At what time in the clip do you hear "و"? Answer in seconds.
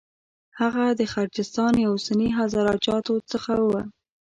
3.69-3.71